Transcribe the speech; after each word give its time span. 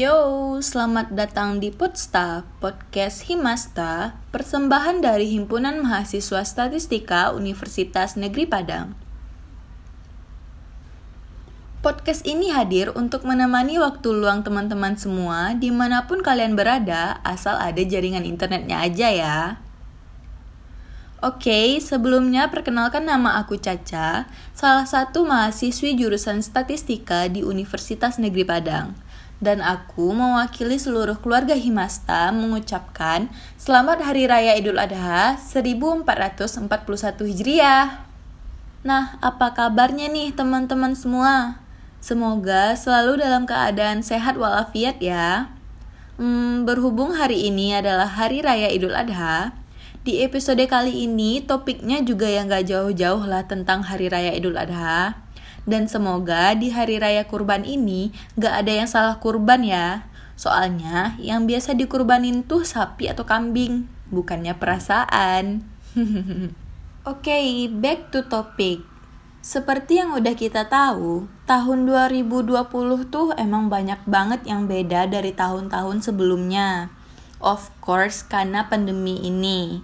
Yo, 0.00 0.56
selamat 0.64 1.12
datang 1.12 1.60
di 1.60 1.68
Podsta, 1.68 2.48
podcast 2.56 3.28
Himasta, 3.28 4.16
persembahan 4.32 5.04
dari 5.04 5.28
Himpunan 5.28 5.76
Mahasiswa 5.84 6.40
Statistika 6.40 7.36
Universitas 7.36 8.16
Negeri 8.16 8.48
Padang. 8.48 8.96
Podcast 11.84 12.24
ini 12.24 12.48
hadir 12.48 12.88
untuk 12.96 13.28
menemani 13.28 13.76
waktu 13.76 14.08
luang 14.08 14.40
teman-teman 14.40 14.96
semua 14.96 15.52
di 15.52 15.68
mana 15.68 16.08
pun 16.08 16.24
kalian 16.24 16.56
berada, 16.56 17.20
asal 17.20 17.60
ada 17.60 17.84
jaringan 17.84 18.24
internetnya 18.24 18.80
aja 18.80 19.12
ya. 19.12 19.38
Oke, 21.20 21.76
sebelumnya 21.76 22.48
perkenalkan 22.48 23.04
nama 23.04 23.36
aku 23.36 23.60
Caca, 23.60 24.24
salah 24.56 24.88
satu 24.88 25.28
mahasiswi 25.28 25.92
jurusan 25.92 26.40
Statistika 26.40 27.28
di 27.28 27.44
Universitas 27.44 28.16
Negeri 28.16 28.48
Padang 28.48 29.09
dan 29.40 29.64
aku 29.64 30.12
mewakili 30.12 30.76
seluruh 30.76 31.16
keluarga 31.18 31.56
Himasta 31.56 32.28
mengucapkan 32.28 33.32
Selamat 33.56 34.04
Hari 34.04 34.28
Raya 34.28 34.52
Idul 34.60 34.76
Adha 34.76 35.40
1441 35.40 36.04
Hijriah. 37.24 38.04
Nah, 38.84 39.16
apa 39.24 39.56
kabarnya 39.56 40.12
nih 40.12 40.36
teman-teman 40.36 40.92
semua? 40.92 41.60
Semoga 42.00 42.76
selalu 42.76 43.20
dalam 43.20 43.48
keadaan 43.48 44.04
sehat 44.04 44.36
walafiat 44.36 45.00
ya. 45.00 45.52
Hmm, 46.20 46.68
berhubung 46.68 47.16
hari 47.16 47.48
ini 47.48 47.72
adalah 47.72 48.08
Hari 48.08 48.44
Raya 48.44 48.68
Idul 48.68 48.92
Adha, 48.92 49.56
di 50.00 50.24
episode 50.24 50.64
kali 50.64 51.04
ini 51.04 51.44
topiknya 51.44 52.00
juga 52.00 52.24
yang 52.24 52.48
gak 52.48 52.68
jauh-jauh 52.68 53.24
lah 53.24 53.44
tentang 53.44 53.84
Hari 53.84 54.08
Raya 54.08 54.32
Idul 54.32 54.56
Adha. 54.56 55.16
Dan 55.68 55.88
semoga 55.88 56.56
di 56.56 56.72
hari 56.72 56.96
raya 56.96 57.28
kurban 57.28 57.64
ini 57.64 58.14
gak 58.40 58.64
ada 58.64 58.72
yang 58.72 58.88
salah 58.88 59.16
kurban 59.20 59.64
ya. 59.64 60.10
Soalnya 60.40 61.20
yang 61.20 61.44
biasa 61.44 61.76
dikurbanin 61.76 62.48
tuh 62.48 62.64
sapi 62.64 63.12
atau 63.12 63.28
kambing, 63.28 63.84
bukannya 64.08 64.56
perasaan. 64.56 65.60
Oke, 67.04 67.28
okay, 67.32 67.68
back 67.68 68.08
to 68.08 68.24
topic. 68.24 68.80
Seperti 69.40 69.96
yang 70.00 70.12
udah 70.16 70.36
kita 70.36 70.68
tahu, 70.68 71.24
tahun 71.48 71.88
2020 71.88 72.60
tuh 73.08 73.32
emang 73.40 73.72
banyak 73.72 74.04
banget 74.04 74.44
yang 74.44 74.68
beda 74.68 75.08
dari 75.08 75.32
tahun-tahun 75.32 76.04
sebelumnya. 76.04 76.92
Of 77.40 77.72
course, 77.80 78.20
karena 78.20 78.68
pandemi 78.68 79.16
ini. 79.20 79.80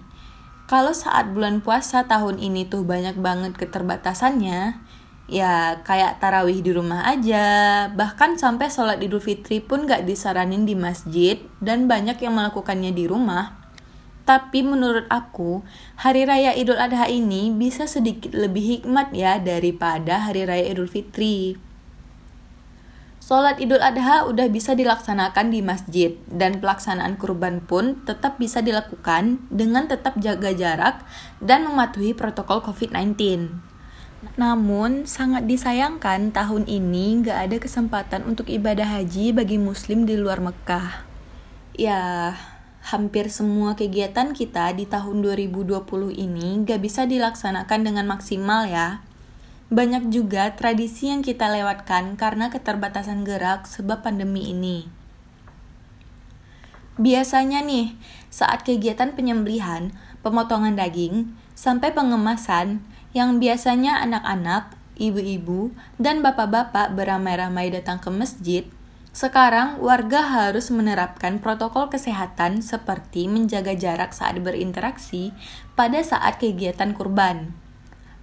Kalau 0.69 0.93
saat 0.93 1.33
bulan 1.33 1.65
puasa 1.65 2.05
tahun 2.05 2.37
ini 2.37 2.69
tuh 2.69 2.85
banyak 2.85 3.17
banget 3.17 3.57
keterbatasannya, 3.57 4.77
ya 5.27 5.83
kayak 5.83 6.23
tarawih 6.23 6.63
di 6.63 6.71
rumah 6.71 7.03
aja 7.03 7.45
bahkan 7.91 8.39
sampai 8.39 8.71
sholat 8.71 9.03
idul 9.03 9.19
fitri 9.19 9.59
pun 9.59 9.83
gak 9.83 10.07
disaranin 10.07 10.63
di 10.63 10.73
masjid 10.73 11.35
dan 11.59 11.91
banyak 11.91 12.15
yang 12.23 12.33
melakukannya 12.35 12.95
di 12.95 13.05
rumah 13.11 13.67
tapi 14.27 14.59
menurut 14.59 15.07
aku, 15.07 15.63
hari 15.95 16.27
raya 16.27 16.51
Idul 16.51 16.75
Adha 16.75 17.07
ini 17.07 17.47
bisa 17.47 17.87
sedikit 17.87 18.35
lebih 18.35 18.59
hikmat 18.83 19.15
ya 19.15 19.39
daripada 19.39 20.19
hari 20.19 20.43
raya 20.43 20.67
Idul 20.67 20.91
Fitri. 20.91 21.55
Sholat 23.23 23.55
Idul 23.63 23.79
Adha 23.79 24.27
udah 24.27 24.51
bisa 24.51 24.75
dilaksanakan 24.75 25.47
di 25.47 25.63
masjid 25.63 26.11
dan 26.27 26.59
pelaksanaan 26.59 27.15
kurban 27.15 27.63
pun 27.63 28.03
tetap 28.03 28.35
bisa 28.35 28.59
dilakukan 28.59 29.39
dengan 29.47 29.87
tetap 29.87 30.19
jaga 30.19 30.51
jarak 30.51 31.07
dan 31.39 31.63
mematuhi 31.63 32.11
protokol 32.11 32.59
COVID-19. 32.67 33.66
Namun, 34.37 35.09
sangat 35.09 35.49
disayangkan 35.49 36.29
tahun 36.29 36.69
ini 36.69 37.25
nggak 37.25 37.37
ada 37.49 37.57
kesempatan 37.57 38.21
untuk 38.29 38.53
ibadah 38.53 38.85
haji 38.85 39.33
bagi 39.33 39.57
muslim 39.57 40.05
di 40.05 40.13
luar 40.13 40.37
Mekah. 40.45 41.01
Ya, 41.73 42.37
hampir 42.85 43.33
semua 43.33 43.73
kegiatan 43.73 44.37
kita 44.37 44.77
di 44.77 44.85
tahun 44.85 45.25
2020 45.25 45.81
ini 46.13 46.61
nggak 46.61 46.79
bisa 46.85 47.09
dilaksanakan 47.09 47.81
dengan 47.81 48.05
maksimal 48.05 48.69
ya. 48.69 49.01
Banyak 49.73 50.13
juga 50.13 50.53
tradisi 50.53 51.09
yang 51.09 51.25
kita 51.25 51.49
lewatkan 51.49 52.13
karena 52.13 52.53
keterbatasan 52.53 53.25
gerak 53.25 53.65
sebab 53.65 54.05
pandemi 54.05 54.53
ini. 54.53 54.85
Biasanya 57.01 57.65
nih, 57.65 57.97
saat 58.29 58.61
kegiatan 58.61 59.17
penyembelihan, 59.17 59.97
pemotongan 60.21 60.77
daging, 60.77 61.33
sampai 61.57 61.89
pengemasan, 61.89 62.85
yang 63.17 63.41
biasanya 63.41 63.97
anak-anak, 64.05 64.77
ibu-ibu, 65.01 65.73
dan 65.97 66.21
bapak-bapak 66.21 66.93
beramai-ramai 66.93 67.73
datang 67.73 67.97
ke 67.97 68.13
masjid, 68.13 68.63
sekarang 69.17 69.81
warga 69.81 70.21
harus 70.21 70.69
menerapkan 70.69 71.41
protokol 71.41 71.89
kesehatan 71.89 72.61
seperti 72.61 73.25
menjaga 73.25 73.73
jarak 73.73 74.13
saat 74.13 74.37
berinteraksi 74.37 75.33
pada 75.73 75.97
saat 76.05 76.37
kegiatan 76.37 76.93
kurban. 76.93 77.57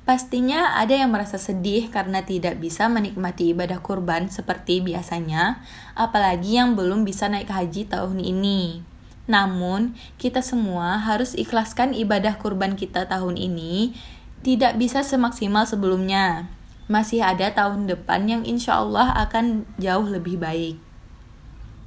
Pastinya 0.07 0.79
ada 0.79 0.95
yang 0.95 1.11
merasa 1.11 1.35
sedih 1.35 1.91
karena 1.91 2.23
tidak 2.23 2.63
bisa 2.63 2.87
menikmati 2.87 3.51
ibadah 3.51 3.83
kurban 3.83 4.31
seperti 4.31 4.87
biasanya, 4.87 5.67
apalagi 5.99 6.63
yang 6.63 6.79
belum 6.79 7.03
bisa 7.03 7.27
naik 7.27 7.51
haji 7.51 7.91
tahun 7.91 8.23
ini. 8.23 8.87
Namun, 9.27 9.97
kita 10.21 10.47
semua 10.47 11.01
harus 11.01 11.35
ikhlaskan 11.35 11.97
ibadah 11.97 12.39
kurban 12.39 12.79
kita 12.79 13.11
tahun 13.11 13.35
ini 13.35 13.97
tidak 14.45 14.77
bisa 14.77 15.01
semaksimal 15.01 15.65
sebelumnya. 15.65 16.53
Masih 16.85 17.25
ada 17.25 17.49
tahun 17.49 17.89
depan 17.89 18.29
yang 18.29 18.43
insya 18.45 18.77
Allah 18.77 19.17
akan 19.25 19.65
jauh 19.81 20.05
lebih 20.05 20.37
baik. 20.37 20.77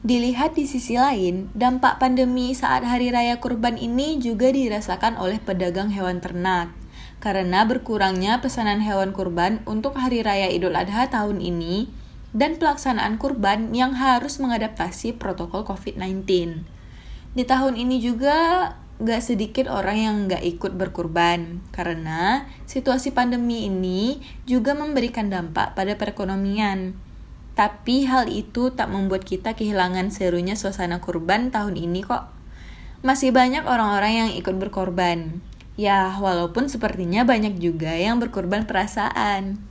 Dilihat 0.01 0.57
di 0.57 0.66
sisi 0.66 0.97
lain, 0.97 1.53
dampak 1.53 2.01
pandemi 2.01 2.57
saat 2.57 2.81
hari 2.81 3.13
raya 3.13 3.38
kurban 3.38 3.78
ini 3.78 4.17
juga 4.17 4.50
dirasakan 4.50 5.22
oleh 5.22 5.38
pedagang 5.38 5.94
hewan 5.94 6.17
ternak. 6.17 6.73
Karena 7.22 7.66
berkurangnya 7.66 8.41
pesanan 8.41 8.81
hewan 8.81 9.13
kurban 9.13 9.62
untuk 9.69 9.94
hari 9.97 10.25
raya 10.25 10.50
Idul 10.50 10.73
Adha 10.73 11.09
tahun 11.09 11.41
ini 11.41 11.90
dan 12.34 12.57
pelaksanaan 12.57 13.22
kurban 13.22 13.73
yang 13.73 13.97
harus 13.97 14.41
mengadaptasi 14.41 15.17
protokol 15.17 15.66
COVID-19. 15.66 16.25
Di 17.38 17.44
tahun 17.46 17.78
ini 17.78 18.01
juga 18.01 18.73
gak 18.97 19.22
sedikit 19.22 19.69
orang 19.69 19.97
yang 19.97 20.16
gak 20.25 20.41
ikut 20.41 20.74
berkurban 20.74 21.62
karena 21.69 22.50
situasi 22.66 23.13
pandemi 23.13 23.69
ini 23.69 24.18
juga 24.50 24.74
memberikan 24.74 25.30
dampak 25.30 25.78
pada 25.78 25.94
perekonomian. 25.94 26.97
Tapi 27.53 28.06
hal 28.06 28.30
itu 28.30 28.74
tak 28.74 28.90
membuat 28.90 29.25
kita 29.25 29.58
kehilangan 29.58 30.13
serunya 30.13 30.53
suasana 30.53 31.02
kurban 31.02 31.50
tahun 31.50 31.78
ini 31.78 32.06
kok. 32.06 32.30
Masih 33.02 33.34
banyak 33.34 33.66
orang-orang 33.66 34.13
yang 34.25 34.30
ikut 34.34 34.58
berkorban. 34.58 35.41
Ya, 35.78 36.09
walaupun 36.18 36.69
sepertinya 36.69 37.22
banyak 37.22 37.62
juga 37.62 37.94
yang 37.94 38.18
berkorban 38.18 38.66
perasaan. 38.66 39.62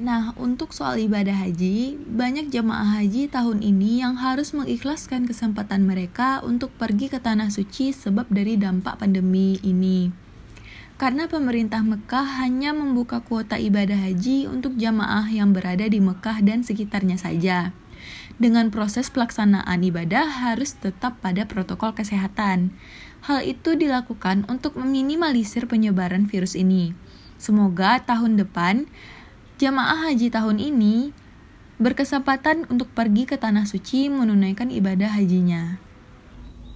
Nah, 0.00 0.32
untuk 0.40 0.72
soal 0.72 1.04
ibadah 1.04 1.36
haji, 1.36 2.00
banyak 2.00 2.48
jamaah 2.48 2.96
haji 2.96 3.28
tahun 3.28 3.60
ini 3.60 4.00
yang 4.00 4.16
harus 4.16 4.56
mengikhlaskan 4.56 5.28
kesempatan 5.28 5.84
mereka 5.84 6.40
untuk 6.40 6.72
pergi 6.80 7.12
ke 7.12 7.20
tanah 7.20 7.52
suci 7.52 7.92
sebab 7.92 8.24
dari 8.32 8.56
dampak 8.56 9.04
pandemi 9.04 9.60
ini. 9.60 10.08
Karena 10.96 11.28
pemerintah 11.28 11.84
Mekah 11.84 12.40
hanya 12.40 12.72
membuka 12.72 13.20
kuota 13.20 13.60
ibadah 13.60 14.00
haji 14.00 14.48
untuk 14.48 14.80
jamaah 14.80 15.28
yang 15.28 15.52
berada 15.52 15.84
di 15.84 16.00
Mekah 16.00 16.40
dan 16.40 16.64
sekitarnya 16.64 17.20
saja. 17.20 17.76
Dengan 18.40 18.72
proses 18.72 19.12
pelaksanaan 19.12 19.76
ibadah 19.84 20.24
harus 20.24 20.72
tetap 20.72 21.20
pada 21.20 21.44
protokol 21.44 21.92
kesehatan. 21.92 22.72
Hal 23.28 23.44
itu 23.44 23.76
dilakukan 23.76 24.48
untuk 24.48 24.80
meminimalisir 24.80 25.68
penyebaran 25.68 26.24
virus 26.26 26.56
ini. 26.56 26.96
Semoga 27.36 27.98
tahun 28.02 28.38
depan 28.38 28.86
Jamaah 29.62 30.10
haji 30.10 30.26
tahun 30.26 30.58
ini 30.58 31.14
berkesempatan 31.78 32.66
untuk 32.66 32.90
pergi 32.98 33.30
ke 33.30 33.38
tanah 33.38 33.62
suci 33.62 34.10
menunaikan 34.10 34.74
ibadah 34.74 35.14
hajinya. 35.14 35.78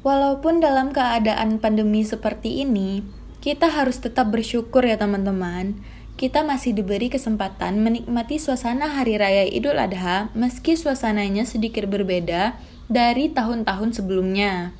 Walaupun 0.06 0.62
dalam 0.62 0.94
keadaan 0.94 1.58
pandemi 1.58 2.06
seperti 2.06 2.62
ini, 2.62 3.02
kita 3.42 3.74
harus 3.74 3.98
tetap 3.98 4.30
bersyukur 4.30 4.86
ya 4.86 4.94
teman-teman. 4.94 5.82
Kita 6.14 6.46
masih 6.46 6.78
diberi 6.78 7.10
kesempatan 7.10 7.82
menikmati 7.82 8.38
suasana 8.38 8.86
Hari 8.94 9.18
Raya 9.18 9.50
Idul 9.50 9.82
Adha 9.82 10.30
meski 10.38 10.78
suasananya 10.78 11.42
sedikit 11.42 11.90
berbeda 11.90 12.54
dari 12.86 13.34
tahun-tahun 13.34 13.98
sebelumnya 13.98 14.70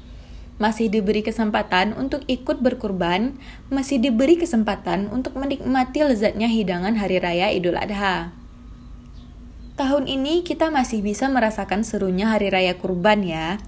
masih 0.57 0.89
diberi 0.89 1.21
kesempatan 1.21 1.93
untuk 1.93 2.25
ikut 2.29 2.65
berkurban, 2.65 3.37
masih 3.69 4.01
diberi 4.01 4.41
kesempatan 4.41 5.13
untuk 5.13 5.37
menikmati 5.37 6.01
lezatnya 6.01 6.49
hidangan 6.49 6.97
hari 6.97 7.21
raya 7.21 7.53
Idul 7.53 7.77
Adha. 7.77 8.33
Tahun 9.77 10.09
ini 10.09 10.41
kita 10.41 10.73
masih 10.73 11.05
bisa 11.05 11.29
merasakan 11.29 11.85
serunya 11.85 12.33
hari 12.33 12.49
raya 12.49 12.81
kurban 12.81 13.21
ya. 13.21 13.61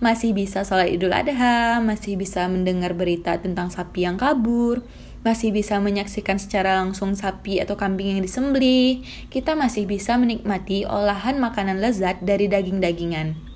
Masih 0.00 0.32
bisa 0.32 0.64
sholat 0.64 0.88
Idul 0.88 1.12
Adha, 1.12 1.76
masih 1.84 2.16
bisa 2.16 2.48
mendengar 2.48 2.96
berita 2.96 3.36
tentang 3.36 3.68
sapi 3.68 4.08
yang 4.08 4.16
kabur, 4.16 4.80
masih 5.20 5.52
bisa 5.52 5.76
menyaksikan 5.76 6.40
secara 6.40 6.80
langsung 6.80 7.12
sapi 7.12 7.60
atau 7.60 7.76
kambing 7.76 8.16
yang 8.16 8.24
disembelih, 8.24 9.04
kita 9.28 9.52
masih 9.52 9.84
bisa 9.84 10.16
menikmati 10.16 10.88
olahan 10.88 11.36
makanan 11.36 11.84
lezat 11.84 12.24
dari 12.24 12.48
daging-dagingan. 12.48 13.49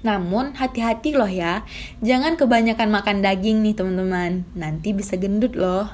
Namun 0.00 0.56
hati-hati 0.56 1.12
loh 1.12 1.28
ya, 1.28 1.64
jangan 2.00 2.40
kebanyakan 2.40 2.88
makan 2.88 3.20
daging 3.20 3.60
nih 3.60 3.76
teman-teman, 3.76 4.48
nanti 4.56 4.96
bisa 4.96 5.20
gendut 5.20 5.52
loh. 5.52 5.92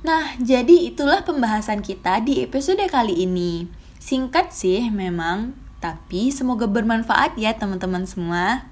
Nah, 0.00 0.38
jadi 0.40 0.88
itulah 0.88 1.26
pembahasan 1.26 1.84
kita 1.84 2.22
di 2.24 2.40
episode 2.40 2.80
kali 2.88 3.26
ini. 3.26 3.68
Singkat 4.00 4.54
sih 4.54 4.88
memang, 4.88 5.52
tapi 5.82 6.32
semoga 6.32 6.64
bermanfaat 6.64 7.36
ya 7.36 7.52
teman-teman 7.52 8.08
semua. 8.08 8.64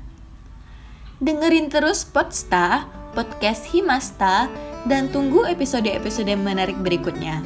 Dengerin 1.18 1.68
terus 1.68 2.06
Podsta, 2.06 2.86
podcast 3.12 3.68
Himasta, 3.74 4.46
dan 4.86 5.10
tunggu 5.10 5.44
episode-episode 5.44 6.32
menarik 6.38 6.78
berikutnya. 6.78 7.42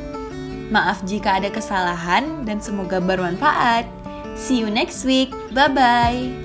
Maaf 0.69 1.03
jika 1.09 1.41
ada 1.41 1.49
kesalahan 1.49 2.45
dan 2.45 2.61
semoga 2.61 3.01
bermanfaat. 3.01 3.89
See 4.37 4.61
you 4.61 4.69
next 4.69 5.05
week. 5.05 5.33
Bye 5.53 5.73
bye. 5.73 6.42